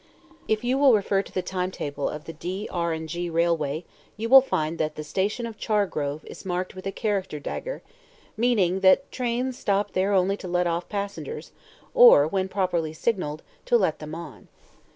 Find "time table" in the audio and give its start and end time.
1.43-2.09